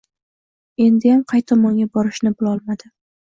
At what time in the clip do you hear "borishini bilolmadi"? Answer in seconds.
1.99-2.91